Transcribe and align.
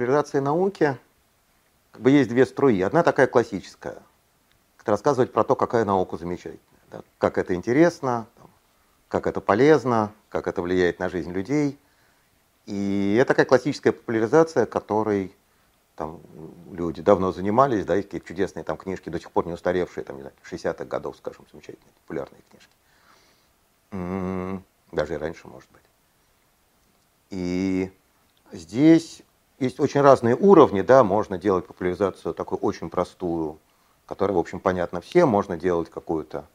популяризации 0.00 0.38
науки 0.38 0.96
как 1.92 2.00
бы 2.00 2.10
есть 2.10 2.30
две 2.30 2.46
струи. 2.46 2.80
Одна 2.80 3.02
такая 3.02 3.26
классическая, 3.26 3.98
которая 4.78 4.96
рассказывает 4.96 5.30
про 5.30 5.44
то, 5.44 5.54
какая 5.54 5.84
наука 5.84 6.16
замечательная, 6.16 6.58
да, 6.90 7.02
как 7.18 7.36
это 7.36 7.54
интересно, 7.54 8.26
как 9.08 9.26
это 9.26 9.42
полезно, 9.42 10.10
как 10.30 10.46
это 10.46 10.62
влияет 10.62 11.00
на 11.00 11.10
жизнь 11.10 11.32
людей. 11.32 11.78
И 12.64 13.18
это 13.20 13.28
такая 13.28 13.44
классическая 13.44 13.92
популяризация, 13.92 14.64
которой 14.64 15.34
там 15.96 16.20
люди 16.72 17.02
давно 17.02 17.30
занимались, 17.30 17.84
да, 17.84 17.98
и 17.98 18.02
какие 18.02 18.22
чудесные 18.22 18.64
там 18.64 18.78
книжки, 18.78 19.10
до 19.10 19.20
сих 19.20 19.30
пор 19.30 19.46
не 19.46 19.52
устаревшие, 19.52 20.02
там, 20.02 20.16
не 20.16 20.22
знаю, 20.22 20.34
60-х 20.50 20.86
годов, 20.86 21.16
скажем, 21.18 21.44
замечательные, 21.52 21.92
популярные 22.06 22.40
книжки. 22.48 22.72
М-м, 23.90 24.64
даже 24.92 25.12
и 25.12 25.16
раньше, 25.18 25.46
может 25.46 25.68
быть. 25.70 25.82
И 27.28 27.92
здесь 28.52 29.22
есть 29.60 29.78
очень 29.78 30.00
разные 30.00 30.34
уровни, 30.34 30.80
да, 30.80 31.04
можно 31.04 31.38
делать 31.38 31.66
популяризацию 31.66 32.34
такую 32.34 32.58
очень 32.58 32.90
простую, 32.90 33.58
которая, 34.06 34.34
в 34.34 34.40
общем, 34.40 34.58
понятна 34.58 35.00
всем, 35.00 35.28
можно 35.28 35.56
делать 35.56 35.90
какую-то 35.90 36.46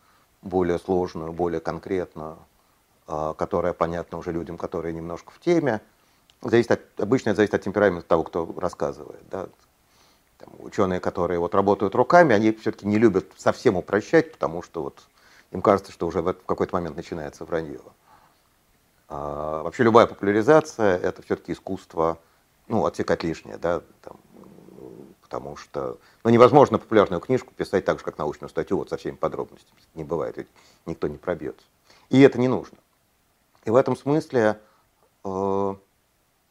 более 0.41 0.79
сложную, 0.79 1.31
более 1.31 1.59
конкретную, 1.59 2.37
а, 3.07 3.33
которая 3.35 3.73
понятна 3.73 4.17
уже 4.17 4.31
людям, 4.31 4.57
которые 4.57 4.93
немножко 4.93 5.31
в 5.31 5.39
теме. 5.39 5.81
Зависит 6.41 6.71
от, 6.71 6.81
обычно 6.97 7.29
это 7.29 7.37
зависит 7.37 7.53
от 7.53 7.61
темперамента 7.61 8.07
того, 8.07 8.23
кто 8.23 8.53
рассказывает. 8.57 9.21
Да. 9.29 9.47
Там, 10.39 10.49
ученые, 10.59 10.99
которые 10.99 11.39
вот 11.39 11.55
работают 11.55 11.95
руками, 11.95 12.35
они 12.35 12.51
все-таки 12.53 12.85
не 12.87 12.97
любят 12.97 13.27
совсем 13.37 13.75
упрощать, 13.77 14.31
потому 14.31 14.61
что 14.61 14.83
вот 14.83 15.03
им 15.51 15.61
кажется, 15.61 15.91
что 15.91 16.07
уже 16.07 16.21
в, 16.21 16.33
какой-то 16.33 16.75
момент 16.75 16.95
начинается 16.97 17.45
вранье. 17.45 17.79
А, 19.07 19.61
вообще 19.63 19.83
любая 19.83 20.07
популяризация– 20.07 20.97
это 21.03 21.21
все-таки 21.21 21.53
искусство 21.53 22.17
ну, 22.67 22.85
отсекать 22.85 23.23
лишнее, 23.23 23.57
да, 23.57 23.81
там, 24.01 24.17
потому 25.21 25.57
что 25.57 25.97
ну, 26.23 26.29
невозможно 26.29 26.77
популярную 26.77 27.19
книжку 27.19 27.53
писать 27.53 27.85
так 27.85 27.99
же, 27.99 28.05
как 28.05 28.17
научную 28.17 28.49
статью, 28.49 28.77
вот 28.77 28.89
со 28.89 28.97
всеми 28.97 29.15
подробностями. 29.15 29.79
Не 29.93 30.03
бывает, 30.03 30.37
ведь 30.37 30.47
никто 30.85 31.07
не 31.07 31.17
пробьется. 31.17 31.65
И 32.09 32.21
это 32.21 32.39
не 32.39 32.47
нужно. 32.47 32.77
И 33.65 33.69
в 33.69 33.75
этом 33.75 33.95
смысле 33.95 34.59
э, 35.23 35.75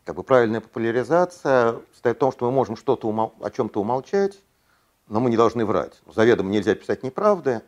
как 0.05 0.17
бы 0.17 0.23
правильная 0.23 0.61
популяризация 0.61 1.81
состоит 1.93 2.17
в 2.17 2.19
том, 2.19 2.33
что 2.33 2.47
мы 2.47 2.53
можем 2.53 2.77
что-то 2.77 3.09
умол... 3.09 3.35
о 3.41 3.51
чем-то 3.51 3.81
умолчать, 3.81 4.41
но 5.09 5.21
мы 5.21 5.31
не 5.31 5.37
должны 5.37 5.65
врать. 5.65 6.01
Заведомо 6.07 6.51
нельзя 6.51 6.75
писать 6.75 7.03
неправды, 7.03 7.63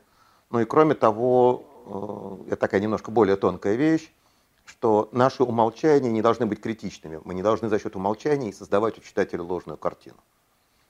ну 0.51 0.61
и 0.61 0.65
кроме 0.65 0.95
того, 0.95 2.45
э, 2.47 2.53
это 2.53 2.57
такая 2.57 2.81
немножко 2.81 3.11
более 3.11 3.37
тонкая 3.37 3.77
вещь, 3.77 4.13
что 4.67 5.09
наши 5.13 5.43
умолчания 5.43 6.11
не 6.11 6.21
должны 6.21 6.45
быть 6.45 6.61
критичными. 6.61 7.21
Мы 7.25 7.35
не 7.35 7.43
должны 7.43 7.69
за 7.69 7.79
счет 7.79 7.97
умолчаний 7.97 8.53
создавать 8.53 8.99
у 8.99 9.01
читателя 9.01 9.43
ложную 9.43 9.79
картину. 9.79 10.17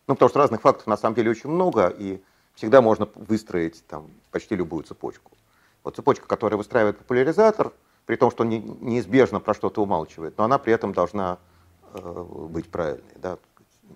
Ну, 0.07 0.15
потому 0.15 0.31
что 0.31 0.39
разных 0.39 0.63
фактов 0.63 0.87
на 0.87 0.97
самом 0.97 1.15
деле 1.15 1.31
очень 1.31 1.51
много, 1.51 1.89
и 1.89 2.23
всегда 2.55 2.81
можно 2.81 3.09
выстроить 3.15 3.87
там, 3.87 4.11
почти 4.31 4.57
любую 4.57 4.85
цепочку. 4.85 5.33
Вот 5.85 5.97
цепочка, 5.97 6.27
которая 6.27 6.57
выстраивает 6.57 6.99
популяризатор, 6.99 7.73
при 8.07 8.17
том, 8.17 8.31
что 8.31 8.45
он 8.45 8.51
неизбежно 8.51 9.41
про 9.41 9.53
что-то 9.53 9.83
умалчивает, 9.83 10.39
но 10.39 10.45
она 10.45 10.59
при 10.59 10.73
этом 10.73 10.93
должна 10.93 11.39
э, 11.93 12.25
быть 12.49 12.71
правильной. 12.71 13.15
Да? 13.17 13.39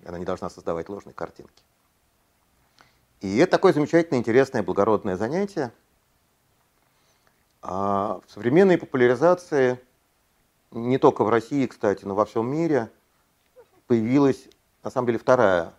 Она 0.05 0.19
не 0.19 0.25
должна 0.25 0.49
создавать 0.49 0.89
ложные 0.89 1.13
картинки. 1.13 1.63
И 3.21 3.37
это 3.37 3.51
такое 3.51 3.73
замечательное, 3.73 4.19
интересное, 4.19 4.63
благородное 4.63 5.17
занятие– 5.17 5.71
а 7.61 8.19
в 8.25 8.31
современной 8.31 8.77
популяризации, 8.77 9.79
не 10.71 10.97
только 10.97 11.23
в 11.23 11.29
России, 11.29 11.67
кстати, 11.67 12.05
но 12.05 12.15
во 12.15 12.25
всем 12.25 12.49
мире, 12.49 12.89
появилась, 13.87 14.47
на 14.83 14.89
самом 14.89 15.07
деле, 15.07 15.19
вторая 15.19 15.73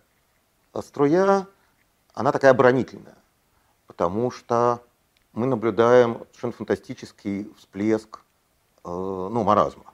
струя, 0.81 1.47
она 2.13 2.31
такая 2.31 2.51
оборонительная, 2.51 3.17
потому 3.87 4.31
что 4.31 4.81
мы 5.33 5.45
наблюдаем 5.45 6.19
совершенно 6.31 6.53
фантастический 6.53 7.51
всплеск 7.57 8.19
э, 8.83 8.89
ну, 8.89 9.43
маразма. 9.43 9.93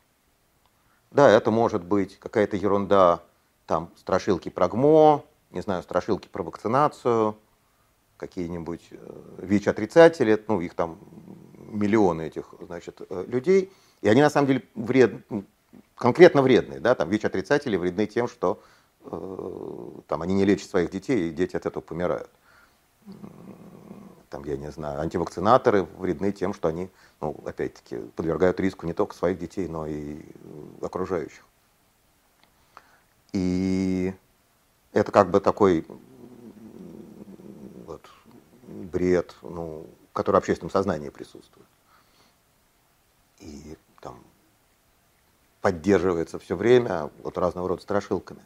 Да, 1.11 1.29
это 1.29 1.49
может 1.49 1.83
быть 1.83 2.19
какая-то 2.19 2.55
ерунда, 2.55 3.21
там, 3.65 3.89
страшилки 3.95 4.49
про 4.49 4.67
ГМО, 4.67 5.23
не 5.51 5.61
знаю, 5.61 5.81
страшилки 5.81 6.27
про 6.27 6.43
вакцинацию, 6.43 7.35
какие-нибудь 8.17 8.87
э, 8.91 9.35
ВИЧ-отрицатели, 9.39 10.43
ну, 10.47 10.61
их 10.61 10.75
там 10.75 10.99
миллионы 11.69 12.23
этих 12.23 12.53
значит, 12.61 13.01
э, 13.09 13.25
людей, 13.27 13.71
и 14.01 14.09
они 14.09 14.21
на 14.21 14.29
самом 14.29 14.47
деле 14.47 14.63
вред, 14.75 15.29
ну, 15.29 15.43
конкретно 15.95 16.41
вредные. 16.41 16.79
Да? 16.79 16.95
Там 16.95 17.09
ВИЧ-отрицатели 17.09 17.75
вредны 17.77 18.05
тем, 18.07 18.27
что 18.27 18.61
э, 19.03 19.89
там, 20.07 20.21
они 20.21 20.33
не 20.33 20.45
лечат 20.45 20.69
своих 20.69 20.89
детей, 20.91 21.29
и 21.29 21.33
дети 21.33 21.55
от 21.55 21.65
этого 21.65 21.81
помирают. 21.81 22.29
Там, 24.29 24.43
я 24.43 24.57
не 24.57 24.71
знаю, 24.71 25.01
антивакцинаторы 25.01 25.83
вредны 25.97 26.31
тем, 26.31 26.53
что 26.53 26.67
они, 26.67 26.89
ну, 27.19 27.35
опять-таки, 27.45 27.97
подвергают 28.15 28.59
риску 28.59 28.85
не 28.85 28.93
только 28.93 29.15
своих 29.15 29.39
детей, 29.39 29.67
но 29.67 29.87
и 29.87 30.21
окружающих. 30.81 31.43
И 33.33 34.13
это 34.93 35.11
как 35.11 35.31
бы 35.31 35.39
такой 35.39 35.85
вот, 37.85 38.01
бред, 38.67 39.35
ну, 39.41 39.87
который 40.13 40.35
в 40.35 40.39
общественном 40.39 40.71
сознании 40.71 41.09
присутствует. 41.09 41.67
И 43.39 43.77
там 44.01 44.21
поддерживается 45.61 46.39
все 46.39 46.55
время 46.55 47.09
вот 47.23 47.37
разного 47.37 47.67
рода 47.67 47.81
страшилками. 47.81 48.41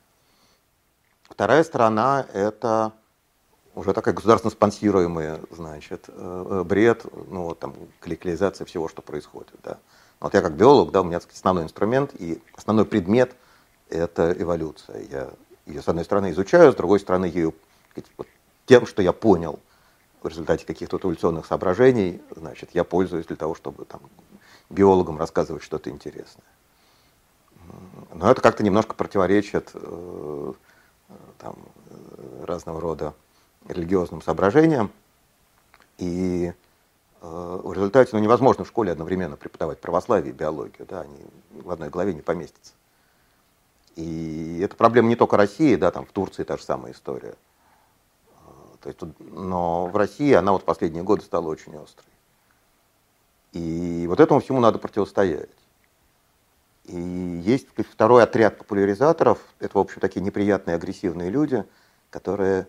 Вторая 1.24 1.63
сторона– 1.63 2.25
это 2.34 2.91
уже 3.75 3.94
такая 3.94 4.13
государственно 4.13 4.51
спонсируемый, 4.51 5.40
значит, 5.50 6.06
э, 6.07 6.12
э, 6.50 6.63
бред, 6.63 7.06
ну, 7.29 7.46
вот 7.46 7.59
там, 7.59 7.75
коллективизация 8.00 8.66
всего, 8.66 8.88
что 8.88 9.01
происходит, 9.01 9.53
да. 9.63 9.80
Вот 10.19 10.35
я 10.35 10.41
как 10.41 10.56
биолог, 10.56 10.91
да, 10.91 11.01
у 11.01 11.06
меня 11.06 11.19
сказать, 11.19 11.38
основной 11.38 11.63
инструмент 11.63 12.13
и 12.19 12.41
основной 12.56 12.85
предмет– 12.85 13.35
это 13.90 14.31
эволюция. 14.31 15.01
Я 15.09 15.30
ее, 15.66 15.81
с 15.81 15.88
одной 15.88 16.06
стороны, 16.06 16.31
изучаю, 16.31 16.72
с 16.72 16.75
другой 16.75 17.00
стороны, 17.00 17.25
ее, 17.25 17.53
сказать, 17.91 18.12
вот, 18.18 18.28
тем, 18.68 18.85
что 18.85 19.01
я 19.01 19.12
понял– 19.12 19.59
в 20.24 20.28
результате 20.28 20.66
каких-то 20.66 20.98
эволюционных 20.98 21.46
соображений, 21.46 22.22
значит, 22.36 22.70
я 22.74 22.84
пользуюсь 22.84 23.26
для 23.26 23.36
того, 23.36 23.56
чтобы 23.56 23.86
там, 23.86 24.02
биологам 24.70 25.18
рассказывать 25.18 25.64
что-то 25.64 25.90
интересное. 25.90 26.46
Но 28.14 28.30
это 28.30 28.42
как-то 28.42 28.64
немножко 28.64 28.94
противоречит 28.94 29.72
э, 29.74 30.54
там, 31.40 31.56
разного 32.44 32.80
рода 32.80 33.14
религиозным 33.68 34.22
соображениям. 34.22 34.92
И 35.98 36.54
э, 37.22 37.62
в 37.64 37.74
результате 37.74 38.12
ну, 38.14 38.20
невозможно 38.20 38.64
в 38.64 38.68
школе 38.68 38.92
одновременно 38.92 39.36
преподавать 39.36 39.80
православие 39.80 40.34
и 40.34 40.36
биологию. 40.36 40.86
Да, 40.88 41.02
они 41.02 41.26
в 41.52 41.70
одной 41.70 41.90
голове 41.90 42.14
не 42.14 42.22
поместятся. 42.22 42.74
И 43.96 44.60
это 44.64 44.76
проблема 44.76 45.10
не 45.10 45.16
только 45.16 45.38
России, 45.38 45.76
да, 45.76 45.92
там 45.92 46.06
в 46.06 46.12
Турции 46.12 46.44
та 46.44 46.58
же 46.58 46.64
самая 46.64 46.94
история. 46.94 47.36
То 48.84 48.90
есть, 48.90 49.00
но 49.20 49.88
в 49.88 49.96
России 49.96 50.34
она 50.34 50.52
вот 50.52 50.66
последние 50.66 51.04
годы 51.04 51.24
стала 51.24 51.48
очень 51.48 51.74
острой. 51.78 52.06
И 53.54 54.06
вот 54.10 54.20
этому 54.20 54.42
всему 54.42 54.60
надо 54.60 54.78
противостоять. 54.78 55.50
И 56.86 56.98
есть 57.46 57.68
второй 57.90 58.24
отряд 58.24 58.58
популяризаторов, 58.58 59.40
это, 59.62 59.78
в 59.78 59.82
общем, 59.82 60.02
такие 60.02 60.20
неприятные, 60.20 60.76
агрессивные 60.76 61.30
люди, 61.30 61.64
которые 62.10 62.68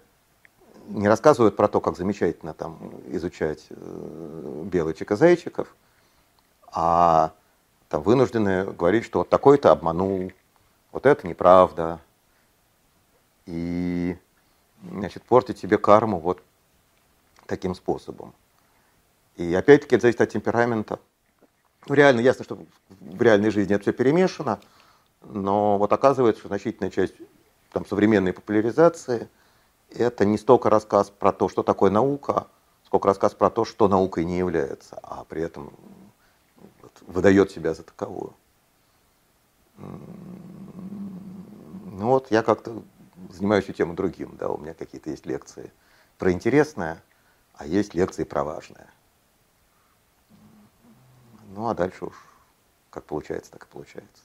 не 0.86 1.08
рассказывают 1.08 1.56
про 1.56 1.66
то, 1.66 1.80
как 1.80 1.96
замечательно 1.96 2.54
там 2.54 2.78
изучать 3.08 3.66
э, 3.70 4.62
белочек 4.66 5.10
и 5.10 5.16
зайчиков, 5.16 5.74
а 6.70 7.32
там 7.88 8.02
вынуждены 8.02 8.66
говорить, 8.66 9.04
что 9.04 9.20
вот 9.20 9.30
такой-то 9.30 9.72
обманул, 9.72 10.30
вот 10.92 11.06
это 11.06 11.26
неправда. 11.26 11.98
И 13.46 14.16
значит, 14.90 15.22
портить 15.22 15.58
себе 15.58 15.78
карму 15.78 16.18
вот 16.18 16.42
таким 17.46 17.74
способом. 17.74 18.34
И 19.36 19.54
опять-таки 19.54 19.96
это 19.96 20.02
зависит 20.02 20.20
от 20.20 20.30
темперамента. 20.30 21.00
Ну, 21.86 21.94
реально 21.94 22.20
ясно, 22.20 22.44
что 22.44 22.58
в 22.88 23.22
реальной 23.22 23.50
жизни 23.50 23.74
это 23.74 23.82
все 23.82 23.92
перемешано, 23.92 24.60
но 25.22 25.76
вот 25.78 25.92
оказывается, 25.92 26.40
что 26.40 26.48
значительная 26.48 26.90
часть 26.90 27.14
там, 27.72 27.84
современной 27.84 28.32
популяризации 28.32 29.28
это 29.90 30.24
не 30.24 30.38
столько 30.38 30.70
рассказ 30.70 31.10
про 31.10 31.32
то, 31.32 31.48
что 31.48 31.62
такое 31.62 31.90
наука, 31.90 32.46
сколько 32.86 33.08
рассказ 33.08 33.34
про 33.34 33.50
то, 33.50 33.64
что 33.64 33.88
наукой 33.88 34.24
не 34.24 34.38
является, 34.38 34.98
а 35.02 35.24
при 35.24 35.42
этом 35.42 35.72
вот, 36.80 36.92
выдает 37.06 37.50
себя 37.50 37.74
за 37.74 37.82
таковую. 37.82 38.32
Ну 39.76 42.08
вот 42.08 42.30
я 42.30 42.42
как-то 42.42 42.82
занимаюсь 43.30 43.66
тему 43.66 43.94
другим, 43.94 44.36
да, 44.36 44.48
у 44.48 44.58
меня 44.58 44.74
какие-то 44.74 45.10
есть 45.10 45.26
лекции 45.26 45.72
про 46.18 46.32
интересное, 46.32 47.02
а 47.54 47.66
есть 47.66 47.94
лекции 47.94 48.24
про 48.24 48.44
важное. 48.44 48.88
Ну 51.48 51.68
а 51.68 51.74
дальше 51.74 52.06
уж 52.06 52.14
как 52.90 53.04
получается, 53.04 53.50
так 53.50 53.64
и 53.64 53.68
получается. 53.68 54.22